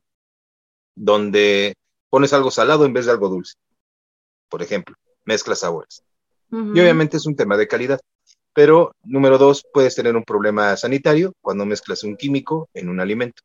[0.96, 1.76] donde
[2.10, 3.56] pones algo salado en vez de algo dulce.
[4.50, 6.04] Por ejemplo, mezclas sabores.
[6.52, 8.00] Y obviamente es un tema de calidad.
[8.54, 13.42] Pero número dos, puedes tener un problema sanitario cuando mezclas un químico en un alimento.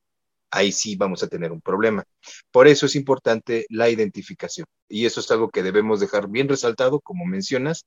[0.52, 2.04] Ahí sí vamos a tener un problema.
[2.52, 4.66] Por eso es importante la identificación.
[4.88, 7.84] Y eso es algo que debemos dejar bien resaltado, como mencionas,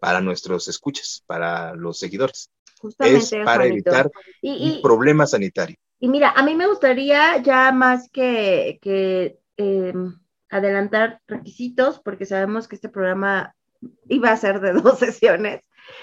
[0.00, 2.48] para nuestros escuchas, para los seguidores.
[2.80, 4.10] Justamente, es para evitar
[4.42, 5.76] un problema sanitario.
[5.98, 8.78] Y mira, a mí me gustaría ya más que,
[9.56, 10.18] em,
[10.50, 13.54] adelantar requisitos, porque sabemos que este programa
[14.08, 15.62] iba a ser de dos sesiones,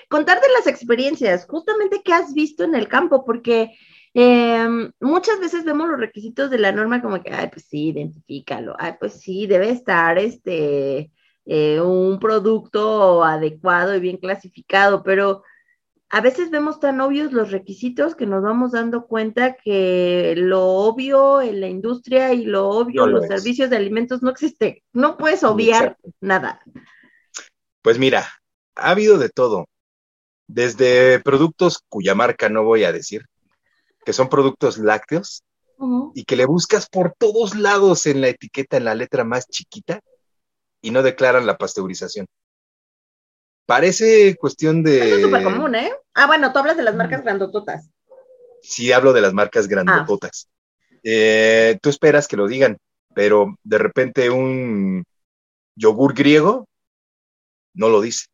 [0.09, 3.77] contar de las experiencias, justamente qué has visto en el campo, porque
[4.13, 8.75] em, muchas veces vemos los requisitos de la norma como que, ay, pues sí, identifícalo,
[8.79, 11.11] ay, pues sí, debe estar este,
[11.45, 15.43] eh, un producto adecuado y bien clasificado, pero
[16.13, 21.41] a veces vemos tan obvios los requisitos que nos vamos dando cuenta que lo obvio
[21.41, 24.83] en la industria y lo obvio en los servicios de alimentos no existe.
[24.91, 26.61] No puedes obviar nada.
[27.81, 28.27] Pues mira,
[28.75, 29.69] ha habido de todo.
[30.47, 33.25] Desde productos cuya marca no voy a decir,
[34.03, 35.43] que son productos lácteos,
[36.13, 40.01] y que le buscas por todos lados en la etiqueta, en la letra más chiquita,
[40.81, 42.27] y no declaran la pasteurización.
[43.65, 45.15] Parece cuestión de.
[45.15, 45.91] es súper común, ¿eh?
[46.13, 47.89] Ah, bueno, tú hablas de las marcas grandototas.
[48.61, 50.49] Sí, hablo de las marcas grandototas.
[51.03, 52.77] Eh, tú esperas que lo digan,
[53.13, 55.03] pero de repente un
[55.75, 56.67] yogur griego
[57.73, 58.27] no lo dice.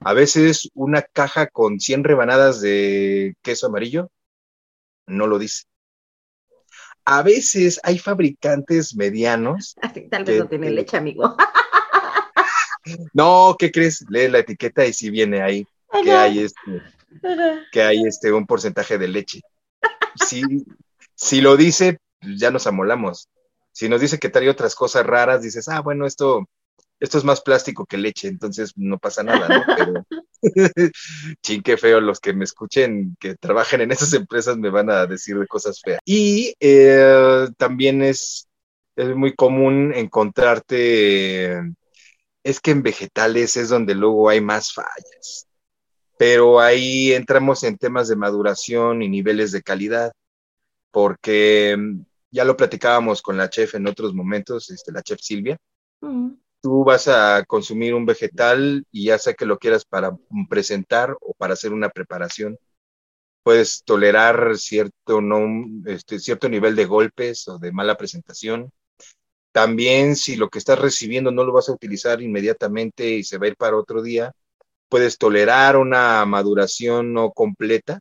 [0.00, 4.10] A veces una caja con 100 rebanadas de queso amarillo
[5.06, 5.64] no lo dice.
[7.04, 9.76] A veces hay fabricantes medianos.
[10.10, 11.36] Tal vez no tiene leche, amigo.
[13.12, 14.04] No, ¿qué crees?
[14.08, 15.66] Lee la etiqueta y si viene ahí
[16.02, 16.82] que hay este,
[17.72, 19.40] que hay este un porcentaje de leche.
[20.16, 20.42] Si,
[21.14, 23.28] si lo dice, ya nos amolamos.
[23.72, 26.48] Si nos dice que trae otras cosas raras, dices, ah, bueno, esto,
[27.00, 29.64] esto es más plástico que leche, entonces no pasa nada, ¿no?
[29.76, 30.06] Pero,
[31.42, 35.06] ching, qué feo, los que me escuchen, que trabajen en esas empresas me van a
[35.06, 36.00] decir de cosas feas.
[36.04, 38.48] Y eh, también es,
[38.94, 41.60] es muy común encontrarte
[42.44, 45.48] es que en vegetales es donde luego hay más fallas.
[46.16, 50.12] Pero ahí entramos en temas de maduración y niveles de calidad,
[50.92, 55.58] porque mm, ya lo platicábamos con la chef en otros momentos, este, la chef Silvia.
[56.02, 56.34] Mm.
[56.60, 60.16] Tú vas a consumir un vegetal y ya sea que lo quieras para
[60.48, 62.58] presentar o para hacer una preparación,
[63.42, 65.46] puedes tolerar cierto, no,
[65.86, 68.70] este, cierto nivel de golpes o de mala presentación
[69.54, 73.46] también si lo que estás recibiendo no lo vas a utilizar inmediatamente y se va
[73.46, 74.32] a ir para otro día,
[74.88, 78.00] puedes tolerar una maduración no completa,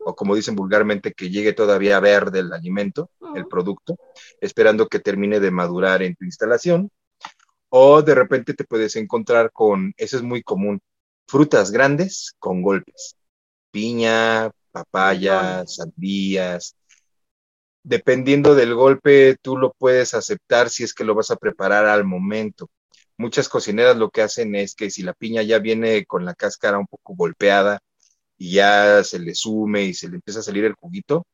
[0.00, 3.96] o como dicen vulgarmente, que llegue todavía verde el alimento, el producto,
[4.40, 6.90] esperando que termine de madurar en tu instalación.
[7.68, 10.80] O de repente te puedes encontrar con, eso es muy común,
[11.28, 13.16] frutas grandes con golpes.
[13.70, 16.74] Piña, papaya, sandías.
[17.88, 22.04] Dependiendo del golpe, tú lo puedes aceptar si es que lo vas a preparar al
[22.04, 22.68] momento.
[23.16, 26.78] Muchas cocineras lo que hacen es que si la piña ya viene con la cáscara
[26.78, 27.80] un poco golpeada
[28.36, 31.26] y ya se le sume y se le empieza a salir el juguito,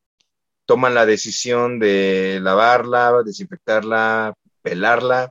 [0.65, 5.29] toman la decisión de lavarla, desinfectarla, pelarla,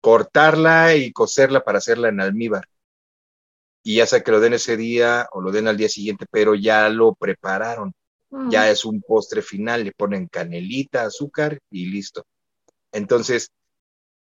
[0.00, 2.68] cortarla y cocerla para hacerla en almíbar.
[3.82, 6.54] Y ya sea que lo den ese día o lo den al día siguiente, pero
[6.54, 7.92] ya lo prepararon.
[8.30, 8.50] Mm.
[8.50, 12.24] Ya es un postre final, le ponen canelita, azúcar y listo.
[12.92, 13.50] Entonces,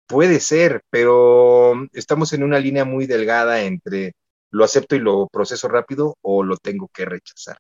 [0.07, 4.13] puede ser, pero estamos en una línea muy delgada entre
[4.51, 7.59] lo acepto y lo proceso rápido o lo tengo que rechazar.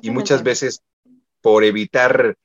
[0.00, 0.80] Y muchas veces,
[1.40, 2.36] por evitar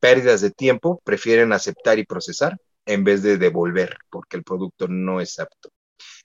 [0.00, 5.20] pérdidas de tiempo, prefieren aceptar y procesar en vez de devolver, porque el producto no
[5.20, 5.70] es apto.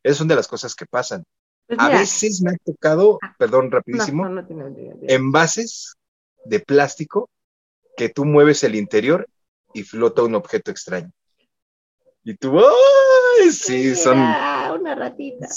[0.04, 1.24] Esas son de las cosas que pasan.
[1.68, 4.28] Pues a veces me ha tocado, ah, perdón, rapidísimo,
[5.08, 5.96] envases
[6.46, 7.30] de plástico
[7.98, 9.28] que tú mueves el interior
[9.74, 11.12] y flota un objeto extraño.
[12.24, 13.52] Y tú, ¡ay!
[13.52, 14.18] Sí, son.
[14.20, 15.48] Una ratita.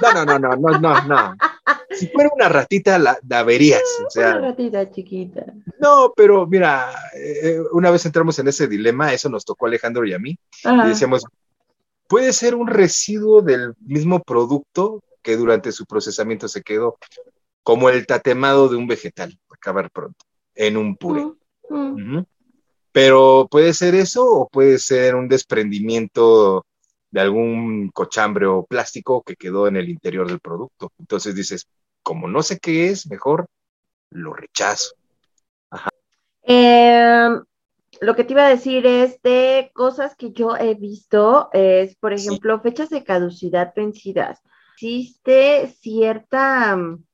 [0.00, 1.36] No, no, no, no, no, no.
[1.90, 3.82] Si fuera una ratita, la, verías.
[4.06, 5.44] O sea, una ratita chiquita.
[5.78, 10.06] No, pero mira, eh, una vez entramos en ese dilema, eso nos tocó a Alejandro
[10.06, 11.26] y a mí, y decíamos,
[12.08, 16.96] puede ser un residuo del mismo producto que durante su procesamiento se quedó,
[17.62, 21.24] como el tatemado de un vegetal, acabar pronto, en un puré.
[21.68, 22.26] Mm, mm.
[22.92, 26.66] Pero puede ser eso o puede ser un desprendimiento
[27.10, 30.92] de algún cochambre o plástico que quedó en el interior del producto.
[30.98, 31.66] Entonces dices,
[32.02, 33.46] como no sé qué es, mejor
[34.10, 34.94] lo rechazo.
[36.42, 37.42] Em,
[38.00, 42.12] lo que te iba a decir es de cosas que yo he visto, es, por
[42.12, 44.40] ejemplo, fechas de caducidad vencidas.
[44.74, 47.04] Existe cierta mm,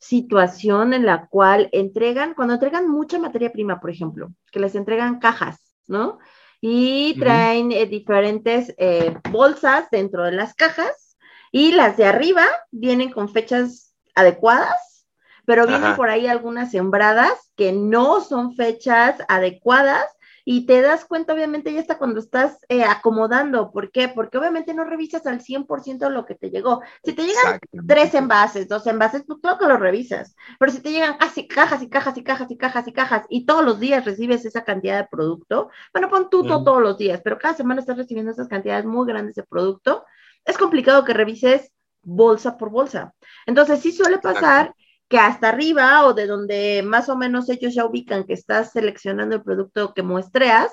[0.00, 5.20] situación en la cual entregan, cuando entregan mucha materia prima, por ejemplo, que les entregan
[5.20, 6.18] cajas, ¿no?
[6.60, 11.16] Y traen eh, diferentes eh, bolsas dentro de las cajas
[11.52, 15.06] y las de arriba vienen con fechas adecuadas,
[15.44, 20.06] pero vienen por ahí algunas sembradas que no son fechas adecuadas
[20.52, 23.70] y te das cuenta, obviamente, ya está cuando estás eh, acomodando.
[23.70, 24.08] ¿Por qué?
[24.08, 26.82] Porque obviamente no revisas al 100% lo que te llegó.
[27.04, 30.34] Si te llegan tres envases, dos envases, pues claro que lo revisas.
[30.58, 33.46] Pero si te llegan casi cajas y cajas y cajas y cajas y cajas y
[33.46, 37.38] todos los días recibes esa cantidad de producto, bueno, pon tú todos los días, pero
[37.38, 40.04] cada semana estás recibiendo esas cantidades muy grandes de producto,
[40.44, 41.70] es complicado que revises
[42.02, 43.14] bolsa por bolsa.
[43.46, 44.74] Entonces, sí suele pasar
[45.10, 49.34] que hasta arriba o de donde más o menos ellos ya ubican que estás seleccionando
[49.34, 50.72] el producto que muestreas,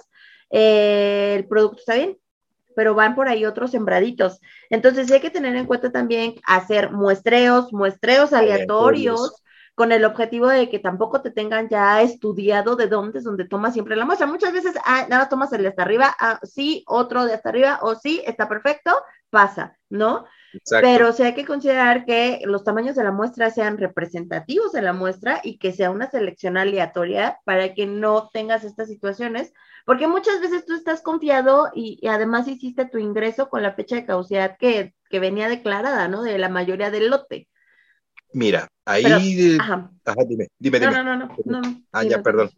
[0.51, 2.19] eh, el producto está bien,
[2.75, 4.39] pero van por ahí otros sembraditos.
[4.69, 9.41] Entonces hay que tener en cuenta también hacer muestreos, muestreos aleatorios
[9.73, 13.73] con el objetivo de que tampoco te tengan ya estudiado de dónde es donde tomas
[13.73, 14.27] siempre la muestra.
[14.27, 17.79] Muchas veces ah, nada tomas el de hasta arriba, ah, sí, otro de hasta arriba,
[17.81, 18.91] o sí, está perfecto,
[19.31, 20.25] pasa, ¿no?
[20.69, 24.93] Pero sí hay que considerar que los tamaños de la muestra sean representativos de la
[24.93, 29.53] muestra y que sea una selección aleatoria para que no tengas estas situaciones,
[29.85, 34.05] porque muchas veces tú estás confiado y, además hiciste tu ingreso con la fecha de
[34.05, 36.23] caducidad que, venía declarada, ¿no?
[36.23, 37.47] De la mayoría del lote.
[38.33, 39.57] Mira, ahí...
[39.59, 39.89] ajá.
[40.27, 40.91] dime, dime, dime.
[40.91, 41.81] No, no, no, no.
[41.91, 42.51] ah, ya, perdón.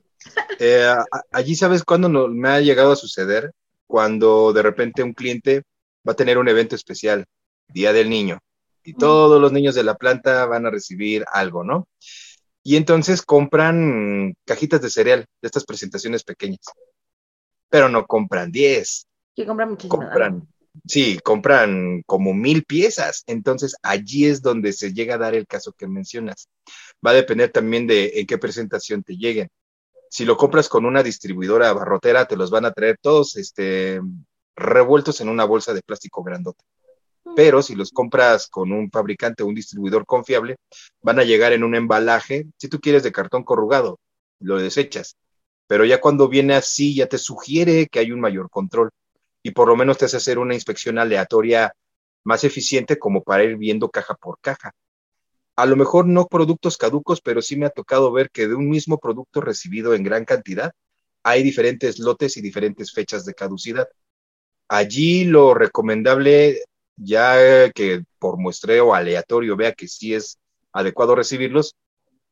[0.60, 0.94] Eh,
[1.32, 3.54] allí sabes cuándo me ha llegado a suceder,
[3.88, 5.64] cuando de repente un cliente
[6.08, 7.26] va a tener un evento especial
[7.70, 8.40] Día del Niño,
[8.84, 11.88] y todos los niños de la planta van a recibir algo, ¿no?
[12.64, 16.62] Y entonces compran cajitas de cereal de estas presentaciones pequeñas,
[17.70, 19.08] pero no compran 10.
[19.36, 19.98] Que compran muchísimas.
[20.00, 20.48] Compran,
[20.86, 23.24] sí, compran como mil piezas.
[23.28, 26.50] Entonces allí es donde se llega a dar el caso que mencionas.
[27.06, 29.50] Va a depender también de en qué presentación te lleguen.
[30.10, 34.02] Si lo compras con una distribuidora barrotera, te los van a traer todos este,
[34.56, 36.64] revueltos en una bolsa de plástico grandote
[37.36, 40.58] pero si los compras con un fabricante o un distribuidor confiable,
[41.02, 44.00] van a llegar en un embalaje, si tú quieres de cartón corrugado,
[44.40, 45.16] lo desechas,
[45.68, 48.90] pero ya cuando viene así ya te sugiere que hay un mayor control
[49.44, 51.74] y por lo menos te hace hacer una inspección aleatoria
[52.24, 54.72] más eficiente como para ir viendo caja por caja.
[55.56, 58.70] A lo mejor no productos caducos, pero sí me ha tocado ver que de un
[58.70, 60.72] mismo producto recibido en gran cantidad
[61.24, 63.88] hay diferentes lotes y diferentes fechas de caducidad.
[64.70, 66.64] Allí lo recomendable
[67.00, 70.40] ya que por muestreo aleatorio vea que sí es
[70.72, 71.76] adecuado recibirlos,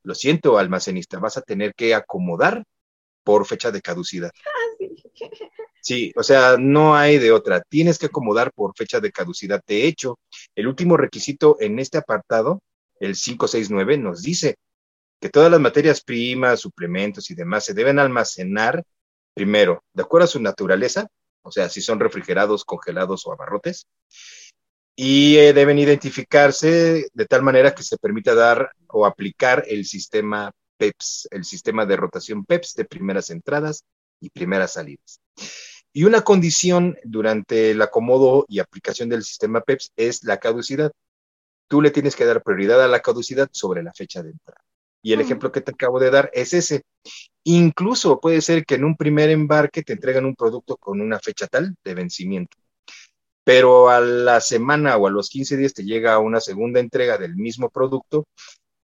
[0.04, 2.64] lo siento, almacenista, vas a tener que acomodar
[3.24, 4.32] por fecha de caducidad.
[5.80, 7.62] Sí, o sea, no hay de otra.
[7.62, 9.62] Tienes que acomodar por fecha de caducidad.
[9.66, 10.20] De hecho,
[10.54, 12.62] el último requisito en este apartado,
[13.00, 14.58] el 569, nos dice
[15.22, 18.84] que todas las materias primas, suplementos y demás se deben almacenar
[19.34, 21.08] primero, de acuerdo a su naturaleza,
[21.42, 23.88] o sea, si son refrigerados, congelados o abarrotes,
[25.00, 30.52] y eh, deben identificarse de tal manera que se permita dar o aplicar el sistema
[30.78, 33.84] PEPS, el sistema de rotación PEPS de primeras entradas
[34.20, 35.22] y primeras salidas.
[35.94, 40.92] Y una condición durante el acomodo y aplicación del sistema PEPS es la caducidad.
[41.68, 44.64] Tú le tienes que dar prioridad a la caducidad sobre la fecha de entrada.
[45.04, 46.82] Y el ejemplo que te acabo de dar es ese.
[47.44, 51.46] Incluso puede ser que en un primer embarque te entregan un producto con una fecha
[51.46, 52.58] tal de vencimiento,
[53.48, 57.38] pero a la semana o a los 15 días te llega una segunda entrega del
[57.38, 58.28] mismo producto,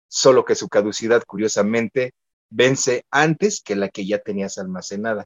[0.09, 2.12] solo que su caducidad, curiosamente,
[2.50, 5.24] vence antes que la que ya tenías almacenada.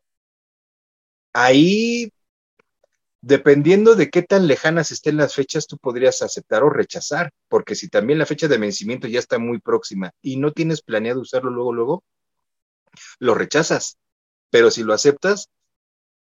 [1.32, 2.12] Ahí,
[3.20, 7.88] dependiendo de qué tan lejanas estén las fechas, tú podrías aceptar o rechazar, porque si
[7.88, 11.72] también la fecha de vencimiento ya está muy próxima y no tienes planeado usarlo luego,
[11.72, 12.04] luego,
[13.18, 13.98] lo rechazas.
[14.50, 15.48] Pero si lo aceptas,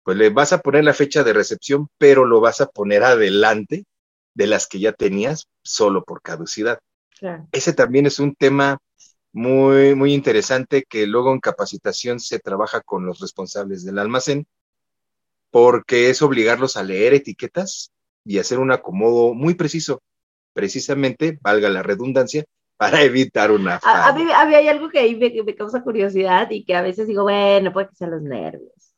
[0.05, 3.85] pues le vas a poner la fecha de recepción, pero lo vas a poner adelante
[4.35, 6.77] de las que ya tenías solo por caducidad.
[7.51, 8.77] Ese también es un tema
[9.33, 14.45] muy, muy interesante que luego en capacitación se trabaja con los responsables del almacén,
[15.49, 17.91] porque es obligarlos a leer etiquetas
[18.23, 20.03] y hacer un acomodo muy preciso,
[20.53, 22.45] precisamente, valga la redundancia,
[22.77, 26.83] para evitar una A, mí, hay algo que ahí me, causa curiosidad y que a
[26.83, 28.94] veces digo, bueno, puede que sean los nervios.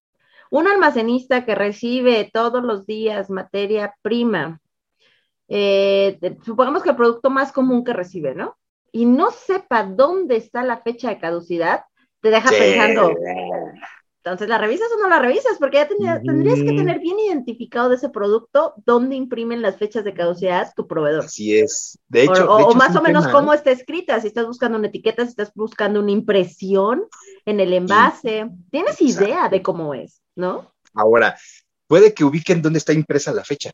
[0.50, 4.62] Un almacenista que recibe todos los días materia prima,
[5.48, 8.58] eh, supongamos que el producto más común que recibe, ¿no?
[8.92, 11.82] Y no sepa dónde está la fecha de caducidad,
[12.22, 13.14] te deja pensando,
[14.28, 15.58] entonces, ¿la revisas o no la revisas?
[15.58, 20.14] Porque ya tendrías que tener bien identificado de ese producto dónde imprimen las fechas de
[20.14, 21.24] caducidad tu proveedor.
[21.24, 21.98] Así es.
[22.10, 24.20] De hecho, o, más o menos cómo está escrita.
[24.20, 27.06] Si estás buscando una etiqueta, si estás buscando una impresión
[27.46, 28.50] en el envase.
[28.70, 30.74] Tienes idea de cómo es, ¿no?
[30.94, 31.38] Ahora,
[31.88, 33.72] puede que ubiquen dónde está impresa la fecha,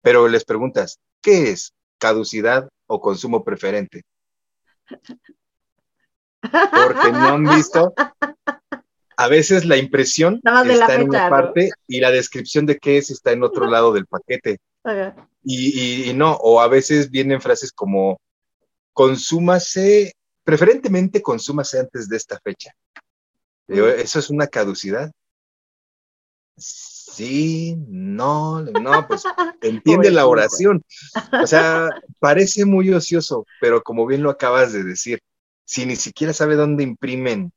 [0.00, 4.02] pero les preguntas, ¿qué es caducidad o consumo preferente?
[6.40, 7.92] Porque no han visto
[9.16, 13.32] a veces la impresión está en una parte y la descripción de qué es está
[13.32, 14.58] en otro lado del paquete.
[15.42, 18.18] Y, no, o a veces vienen frases como
[18.92, 22.72] consúmase, preferentemente consúmase antes de esta fecha.
[23.66, 25.10] ¿Eso es una caducidad?
[26.56, 29.24] Sí, no, no, pues
[29.62, 30.82] entiende la oración.
[31.42, 35.20] O sea, parece muy ocioso, pero como bien lo acabas de decir,
[35.64, 37.52] si ni siquiera sabe dónde imprimen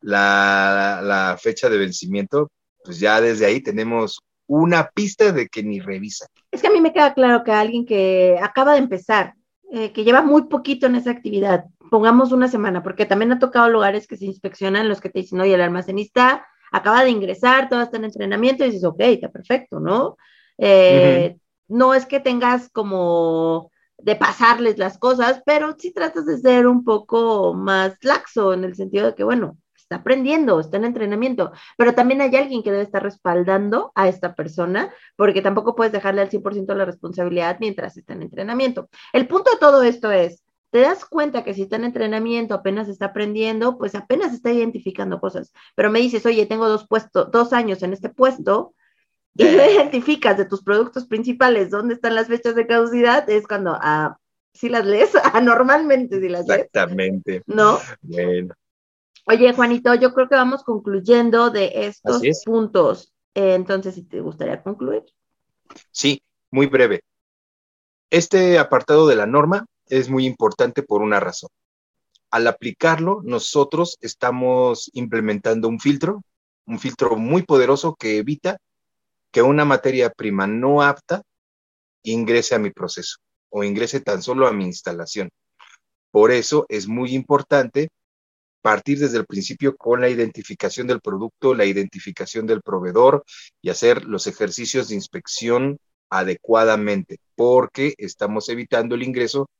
[0.00, 2.50] la, fecha de vencimiento,
[2.84, 6.26] pues ya desde ahí tenemos una pista de que ni revisa.
[6.50, 9.34] Es que a mí me queda claro que alguien que acaba de empezar,
[9.70, 13.68] eh, que lleva muy poquito en esa actividad, pongamos una semana, porque también ha tocado
[13.68, 17.82] lugares que se inspeccionan los que te dicen, oye, el almacenista acaba de ingresar, todo
[17.82, 20.16] está en entrenamiento, y dices, ok, está perfecto, ¿no?
[20.58, 21.36] Eh,
[21.68, 26.84] no es que tengas como de pasarles las cosas, pero sí tratas de ser un
[26.84, 31.94] poco más laxo en el sentido de que, bueno, está aprendiendo, está en entrenamiento, pero
[31.94, 36.30] también hay alguien que debe estar respaldando a esta persona, porque tampoco puedes dejarle al
[36.30, 38.88] 100% la responsabilidad mientras está en entrenamiento.
[39.12, 40.41] El punto de todo esto es,
[40.72, 45.20] te das cuenta que si está en entrenamiento, apenas está aprendiendo, pues apenas está identificando
[45.20, 48.74] cosas, pero me dices, oye, tengo dos, puestos, dos años en este puesto,
[49.34, 54.16] y identificas de tus productos principales dónde están las fechas de caducidad, es cuando, ah,
[54.54, 56.62] si las lees, anormalmente si las lees.
[56.62, 57.42] Exactamente.
[57.46, 57.78] ¿No?
[58.00, 58.54] Bueno.
[59.26, 63.12] Oye, Juanito, yo creo que vamos concluyendo de estos puntos.
[63.34, 65.04] Eh, entonces, si te gustaría concluir.
[65.90, 67.02] Sí, muy breve.
[68.10, 71.50] Este apartado de la norma es muy importante por una razón.
[72.30, 76.22] Al aplicarlo, nosotros estamos implementando un filtro,
[76.64, 78.56] un filtro muy poderoso que evita
[79.30, 81.20] que una materia prima no apta
[82.04, 83.18] ingrese a mi proceso
[83.50, 85.28] o ingrese tan solo a mi instalación.
[86.10, 87.90] Por eso es muy importante
[88.62, 93.24] partir desde el principio con la identificación del producto, la identificación del proveedor
[93.60, 95.78] y hacer los ejercicios de inspección
[96.08, 99.50] adecuadamente, porque estamos evitando el ingreso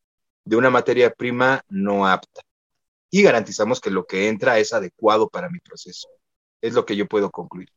[0.44, 2.42] de una materia prima no apta
[3.12, 6.08] y garantizamos que lo que entra es adecuado para mi proceso.
[6.62, 7.68] Es lo que yo puedo concluir.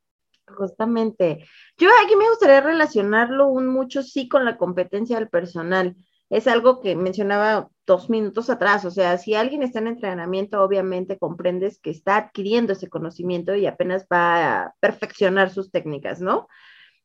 [0.48, 1.46] Justamente.
[1.78, 5.96] Yo aquí me gustaría relacionarlo un mucho sí con la competencia del personal.
[6.30, 8.86] es algo que mencionaba dos minutos atrás.
[8.86, 13.68] O sea, si alguien está en entrenamiento, obviamente comprendes que está adquiriendo ese conocimiento y
[13.68, 16.48] apenas va a perfeccionar sus técnicas, ¿no?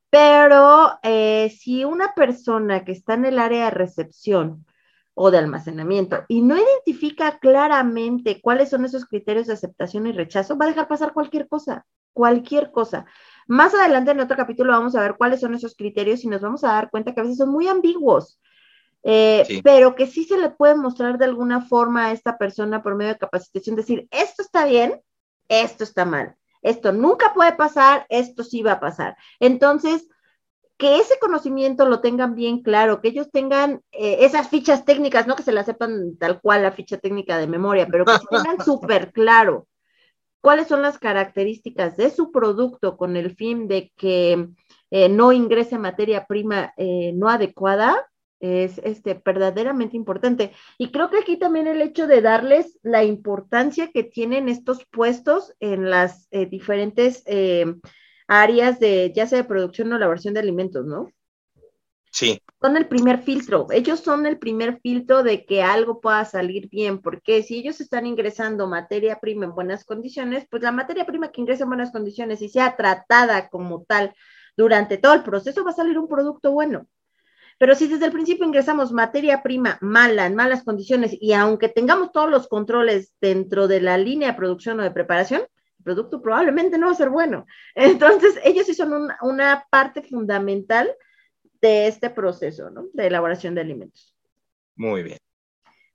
[0.09, 4.67] Pero eh, si una persona que está en el área de recepción
[5.15, 10.57] o de almacenamiento y no identifica claramente cuáles son esos criterios de aceptación y rechazo,
[10.57, 13.07] va a dejar pasar cualquier cosa, cualquier cosa.
[13.47, 16.65] Más adelante en otro capítulo vamos a ver cuáles son esos criterios y nos vamos
[16.65, 18.41] a dar cuenta que a veces son muy ambiguos.
[19.03, 22.97] Eh, pero que sí se le puede mostrar de alguna forma a esta persona por
[22.97, 25.01] medio de capacitación, decir, esto está bien,
[25.49, 29.17] esto está mal, esto nunca puede pasar, esto sí va a pasar.
[29.39, 30.07] Entonces,
[30.81, 35.37] que ese conocimiento lo tengan bien claro, que ellos tengan eh, esas fichas técnicas, no
[35.37, 39.13] que se la sepan tal cual la ficha técnica de memoria, pero que tengan súper
[39.13, 39.69] claro
[40.41, 44.49] cuáles son las características de su producto con el fin de que
[44.91, 48.11] eh, no ingrese materia prima no adecuada,
[48.41, 50.53] es este, verdaderamente importante.
[50.79, 55.55] Y creo que aquí también el hecho de darles la importancia que tienen estos puestos
[55.61, 57.75] en las eh, diferentes eh,
[58.31, 61.11] áreas de, ya sea de producción o elaboración de alimentos, ¿no?
[62.13, 62.41] Sí.
[62.61, 67.01] Son el primer filtro, ellos son el primer filtro de que algo pueda salir bien,
[67.01, 71.41] porque si ellos están ingresando materia prima en buenas condiciones, pues la materia prima que
[71.41, 74.15] ingresa en buenas condiciones y sea tratada como tal
[74.57, 76.87] durante todo el proceso va a salir un producto bueno.
[77.59, 82.13] Pero si desde el principio ingresamos materia prima mala, en malas condiciones, y aunque tengamos
[82.13, 85.43] todos los controles dentro de la línea de producción o de preparación,
[85.81, 87.47] el producto probablemente no va a ser bueno.
[87.75, 90.95] Entonces, ellos sí son una parte fundamental
[91.61, 92.87] de este proceso, ¿no?
[92.93, 94.15] De elaboración de alimentos.
[94.77, 95.19] Muy bien.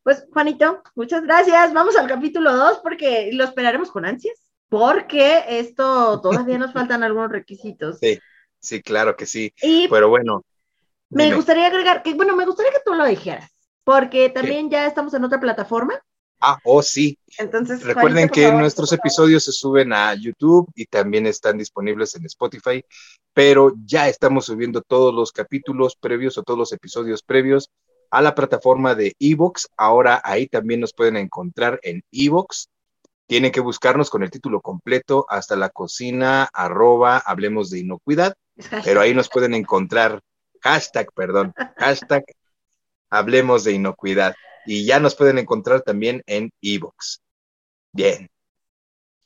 [0.03, 1.73] Pues, Juanito, muchas gracias.
[1.73, 4.37] Vamos al capítulo 2 porque lo esperaremos con ansias,
[4.69, 7.99] porque esto todavía nos faltan algunos requisitos.
[7.99, 8.19] Sí,
[8.59, 9.53] sí, claro que sí.
[9.89, 10.43] Pero bueno,
[11.09, 13.49] me gustaría agregar, que bueno, me gustaría que tú lo dijeras,
[13.83, 15.99] porque también ya estamos en otra plataforma.
[16.39, 17.17] Ah, oh sí.
[17.37, 22.83] Entonces, recuerden que nuestros episodios se suben a YouTube y también están disponibles en Spotify,
[23.33, 27.71] pero ya estamos subiendo todos los capítulos previos o todos los episodios previos
[28.11, 29.69] a la plataforma de Evox.
[29.77, 32.69] Ahora ahí también nos pueden encontrar en Evox.
[33.27, 38.35] Tienen que buscarnos con el título completo hasta la cocina, arroba, hablemos de inocuidad,
[38.83, 40.21] pero ahí nos pueden encontrar
[40.61, 42.23] hashtag, perdón, hashtag
[43.09, 44.35] hablemos de inocuidad.
[44.65, 47.21] Y ya nos pueden encontrar también en Evox.
[47.91, 48.29] Bien.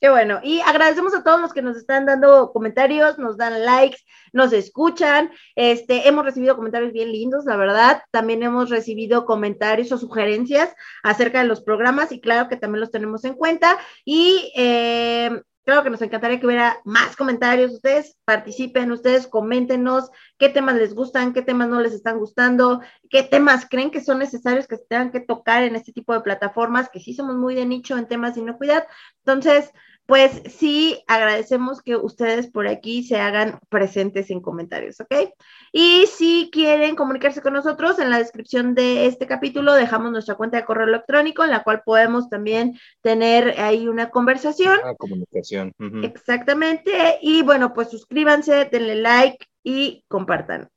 [0.02, 0.40] Qué bueno.
[0.42, 3.98] Y agradecemos a todos los que nos están dando comentarios, nos dan likes,
[4.32, 5.30] nos escuchan.
[5.56, 8.02] Este, hemos recibido comentarios bien lindos, la verdad.
[8.12, 10.74] También hemos recibido comentarios o sugerencias
[11.04, 13.78] acerca de los programas y claro que también los tenemos en cuenta.
[14.06, 17.74] Y eh, Claro que nos encantaría que hubiera más comentarios.
[17.74, 23.24] Ustedes participen, ustedes coméntenos qué temas les gustan, qué temas no les están gustando, qué
[23.24, 26.90] temas creen que son necesarios que se tengan que tocar en este tipo de plataformas,
[26.90, 28.88] que sí somos muy de nicho en temas de inocuidad.
[29.20, 29.72] Entonces,
[30.10, 35.30] pues sí, agradecemos que ustedes por aquí se hagan presentes en comentarios, ¿ok?
[35.72, 40.58] Y si quieren comunicarse con nosotros, en la descripción de este capítulo dejamos nuestra cuenta
[40.58, 44.80] de correo electrónico, en la cual podemos también tener ahí una conversación.
[44.82, 45.74] Una comunicación.
[46.02, 47.20] Exactamente.
[47.22, 50.70] Y bueno, pues suscríbanse, denle like y compartan.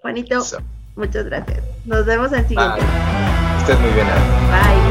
[0.00, 0.42] Juanito,
[0.96, 1.62] muchas gracias.
[1.84, 2.80] Nos vemos en el siguiente.
[2.80, 3.76] Bye.
[3.76, 4.08] muy bien.
[4.08, 4.81] Bye.